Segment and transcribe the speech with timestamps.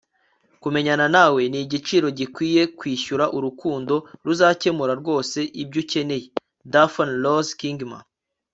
[0.61, 6.27] kumenyana nawe ni igiciro gikwiye kwishyura urukundo ruzakemura rwose ibyo ukeneye-
[6.73, 7.97] daphne rose kingma